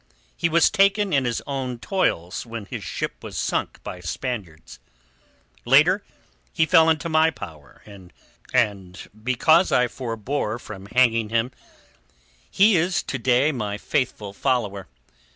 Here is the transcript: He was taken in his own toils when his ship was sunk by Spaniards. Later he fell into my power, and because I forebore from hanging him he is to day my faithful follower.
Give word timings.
He 0.35 0.49
was 0.49 0.71
taken 0.71 1.13
in 1.13 1.25
his 1.25 1.43
own 1.45 1.77
toils 1.77 2.43
when 2.43 2.65
his 2.65 2.83
ship 2.83 3.17
was 3.23 3.37
sunk 3.37 3.79
by 3.83 3.99
Spaniards. 3.99 4.79
Later 5.63 6.03
he 6.51 6.65
fell 6.65 6.89
into 6.89 7.07
my 7.07 7.29
power, 7.29 7.83
and 8.55 8.97
because 9.23 9.71
I 9.71 9.87
forebore 9.87 10.57
from 10.57 10.87
hanging 10.87 11.29
him 11.29 11.51
he 12.49 12.77
is 12.77 13.03
to 13.03 13.19
day 13.19 13.51
my 13.51 13.77
faithful 13.77 14.33
follower. 14.33 14.87